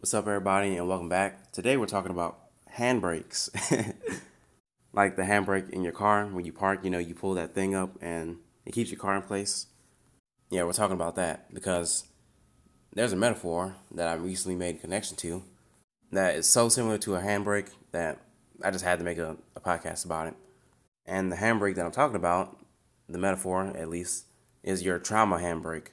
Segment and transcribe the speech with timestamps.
[0.00, 1.52] What's up, everybody, and welcome back.
[1.52, 2.38] Today we're talking about
[2.74, 3.50] handbrakes.
[4.94, 7.74] like the handbrake in your car when you park, you know, you pull that thing
[7.74, 9.66] up and it keeps your car in place.
[10.48, 12.04] Yeah, we're talking about that because
[12.94, 15.44] there's a metaphor that I recently made a connection to
[16.12, 18.22] that is so similar to a handbrake that
[18.64, 20.34] I just had to make a, a podcast about it.
[21.04, 22.56] And the handbrake that I'm talking about,
[23.06, 24.24] the metaphor at least,
[24.62, 25.88] is your trauma handbrake.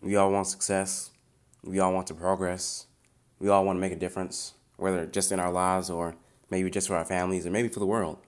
[0.00, 1.10] We all want success.
[1.62, 2.86] We all want to progress.
[3.38, 6.16] We all want to make a difference, whether just in our lives or
[6.50, 8.18] maybe just for our families or maybe for the world.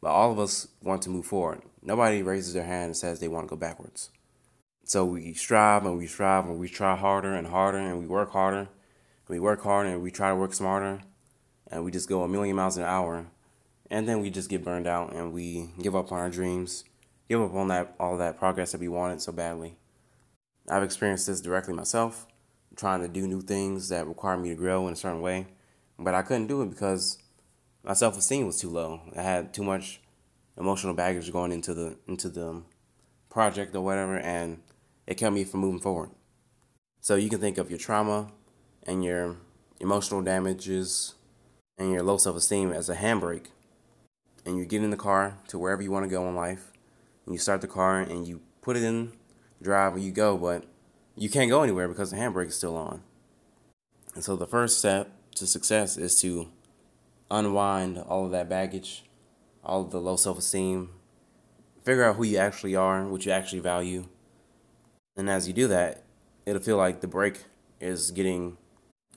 [0.00, 1.62] But all of us want to move forward.
[1.82, 4.10] Nobody raises their hand and says they want to go backwards.
[4.84, 8.32] So we strive and we strive and we try harder and harder and we work
[8.32, 8.68] harder.
[9.28, 11.00] We work hard and we try to work smarter
[11.70, 13.26] and we just go a million miles an hour
[13.90, 16.84] and then we just get burned out and we give up on our dreams,
[17.28, 19.76] give up on that all that progress that we wanted so badly.
[20.68, 22.26] I've experienced this directly myself,
[22.76, 25.46] trying to do new things that require me to grow in a certain way,
[25.98, 27.18] but I couldn't do it because
[27.82, 29.00] my self esteem was too low.
[29.16, 30.00] I had too much
[30.56, 32.62] emotional baggage going into the into the
[33.30, 34.60] project or whatever, and
[35.06, 36.10] it kept me from moving forward.
[37.00, 38.30] So you can think of your trauma
[38.86, 39.36] and your
[39.80, 41.14] emotional damages
[41.76, 43.46] and your low self esteem as a handbrake.
[44.46, 46.70] And you get in the car to wherever you want to go in life,
[47.24, 49.12] and you start the car and you put it in
[49.62, 50.64] drive and you go, but
[51.16, 53.02] you can't go anywhere because the handbrake is still on.
[54.14, 56.48] And so the first step to success is to
[57.30, 59.04] unwind all of that baggage,
[59.64, 60.90] all of the low self esteem,
[61.84, 64.06] figure out who you actually are, what you actually value.
[65.16, 66.04] And as you do that,
[66.46, 67.44] it'll feel like the brake
[67.80, 68.56] is getting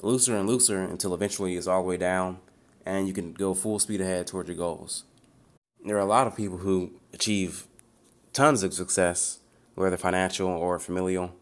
[0.02, 2.40] looser and looser until eventually it's all the way down
[2.86, 5.04] and you can go full speed ahead towards your goals.
[5.84, 7.68] There are a lot of people who achieve
[8.34, 9.40] tons of success,
[9.76, 11.34] whether financial or familial,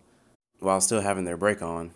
[0.66, 1.92] while still having their brake on.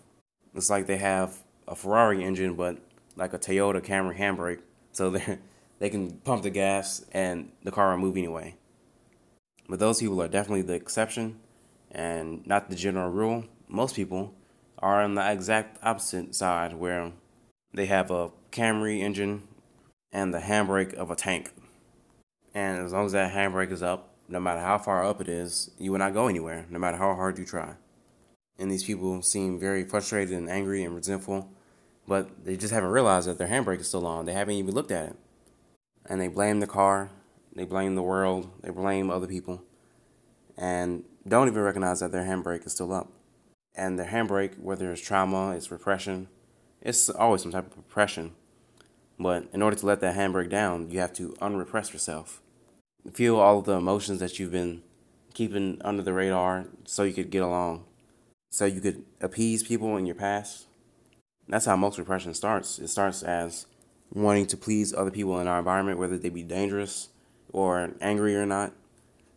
[0.54, 2.78] It's like they have a Ferrari engine, but
[3.16, 4.60] like a Toyota Camry handbrake,
[4.92, 5.38] so they
[5.78, 8.54] they can pump the gas and the car will move anyway.
[9.68, 11.40] But those people are definitely the exception
[11.90, 13.44] and not the general rule.
[13.68, 14.34] Most people
[14.78, 17.12] are on the exact opposite side where
[17.72, 19.44] they have a Camry engine
[20.12, 21.52] and the handbrake of a tank.
[22.52, 25.70] And as long as that handbrake is up, no matter how far up it is,
[25.78, 27.74] you will not go anywhere, no matter how hard you try.
[28.58, 31.50] And these people seem very frustrated and angry and resentful
[32.10, 34.26] but they just haven't realized that their handbrake is still on.
[34.26, 35.16] They haven't even looked at it.
[36.06, 37.10] And they blame the car,
[37.54, 39.62] they blame the world, they blame other people,
[40.56, 43.12] and don't even recognize that their handbrake is still up.
[43.76, 46.26] And their handbrake, whether it's trauma, it's repression,
[46.80, 48.32] it's always some type of repression.
[49.16, 52.42] But in order to let that handbrake down, you have to unrepress yourself.
[53.12, 54.82] Feel all of the emotions that you've been
[55.32, 57.84] keeping under the radar so you could get along,
[58.50, 60.66] so you could appease people in your past
[61.50, 62.78] that's how most repression starts.
[62.78, 63.66] It starts as
[64.12, 67.08] wanting to please other people in our environment, whether they be dangerous
[67.52, 68.72] or angry or not.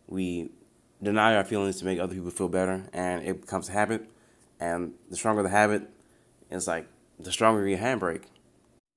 [0.08, 0.52] We
[1.02, 4.08] deny our feelings to make other people feel better, and it becomes a habit.
[4.60, 5.90] And the stronger the habit,
[6.52, 6.88] it's like
[7.20, 8.24] the stronger your handbrake.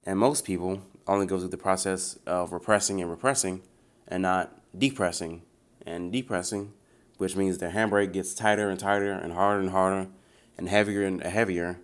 [0.04, 3.62] And most people only go through the process of repressing and repressing
[4.06, 5.42] and not depressing
[5.86, 6.74] and depressing,
[7.18, 10.08] which means their handbrake gets tighter and tighter and harder and harder
[10.58, 11.78] and heavier and heavier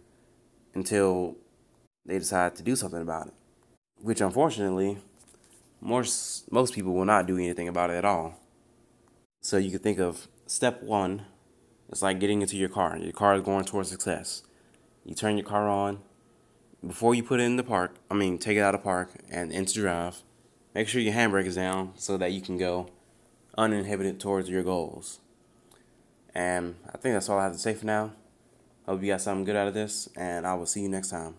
[0.75, 1.37] until
[2.05, 3.35] they decide to do something about it.
[4.01, 4.99] Which unfortunately,
[5.81, 8.41] most most people will not do anything about it at all.
[9.41, 11.23] So you could think of step one,
[11.89, 12.97] it's like getting into your car.
[12.97, 14.43] Your car is going towards success.
[15.05, 16.01] You turn your car on.
[16.87, 19.53] Before you put it in the park, I mean take it out of park and
[19.53, 20.23] into drive,
[20.75, 22.91] make sure your handbrake is down so that you can go
[23.57, 25.21] uninhibited towards your goals.
[26.35, 28.13] And I think that's all I have to say for now.
[28.87, 31.35] Hope you got something good out of this, and I will see you next time.